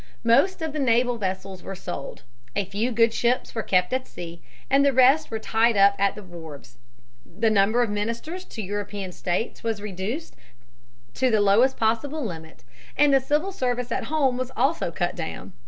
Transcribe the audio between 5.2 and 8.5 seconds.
were tied up at the wharves. The number of ministers